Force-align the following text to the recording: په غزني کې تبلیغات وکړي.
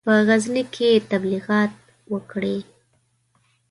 په 0.07 0.13
غزني 0.27 0.63
کې 0.75 0.91
تبلیغات 1.11 1.71
وکړي. 2.13 2.57